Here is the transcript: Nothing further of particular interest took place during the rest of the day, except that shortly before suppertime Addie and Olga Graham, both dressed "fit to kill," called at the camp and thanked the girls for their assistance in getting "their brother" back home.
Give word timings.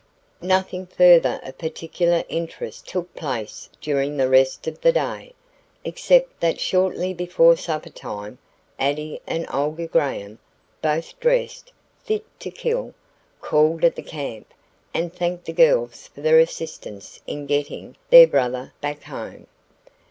Nothing 0.41 0.87
further 0.87 1.39
of 1.43 1.59
particular 1.59 2.23
interest 2.27 2.87
took 2.87 3.13
place 3.13 3.69
during 3.79 4.17
the 4.17 4.27
rest 4.29 4.65
of 4.65 4.81
the 4.81 4.91
day, 4.91 5.33
except 5.85 6.39
that 6.39 6.59
shortly 6.59 7.13
before 7.13 7.55
suppertime 7.55 8.39
Addie 8.79 9.21
and 9.27 9.45
Olga 9.53 9.85
Graham, 9.85 10.39
both 10.81 11.19
dressed 11.19 11.71
"fit 12.03 12.25
to 12.39 12.49
kill," 12.49 12.95
called 13.41 13.83
at 13.83 13.95
the 13.95 14.01
camp 14.01 14.51
and 14.91 15.13
thanked 15.13 15.45
the 15.45 15.53
girls 15.53 16.07
for 16.07 16.21
their 16.21 16.39
assistance 16.39 17.21
in 17.27 17.45
getting 17.45 17.95
"their 18.09 18.25
brother" 18.25 18.73
back 18.81 19.03
home. 19.03 19.45